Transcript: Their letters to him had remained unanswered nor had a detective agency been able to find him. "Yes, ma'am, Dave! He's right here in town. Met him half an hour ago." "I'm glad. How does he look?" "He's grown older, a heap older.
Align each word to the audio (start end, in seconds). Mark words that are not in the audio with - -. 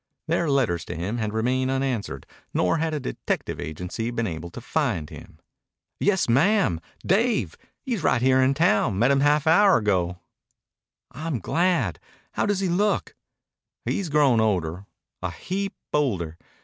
Their 0.27 0.49
letters 0.49 0.83
to 0.85 0.95
him 0.95 1.19
had 1.19 1.31
remained 1.31 1.69
unanswered 1.69 2.25
nor 2.55 2.77
had 2.79 2.91
a 2.95 2.99
detective 2.99 3.59
agency 3.59 4.09
been 4.09 4.25
able 4.25 4.49
to 4.49 4.59
find 4.59 5.11
him. 5.11 5.37
"Yes, 5.99 6.27
ma'am, 6.27 6.81
Dave! 7.05 7.55
He's 7.85 8.01
right 8.01 8.19
here 8.19 8.41
in 8.41 8.55
town. 8.55 8.97
Met 8.97 9.11
him 9.11 9.19
half 9.19 9.45
an 9.45 9.51
hour 9.53 9.77
ago." 9.77 10.17
"I'm 11.11 11.37
glad. 11.37 11.99
How 12.31 12.47
does 12.47 12.61
he 12.61 12.67
look?" 12.67 13.13
"He's 13.85 14.09
grown 14.09 14.39
older, 14.41 14.87
a 15.21 15.29
heap 15.29 15.75
older. 15.93 16.35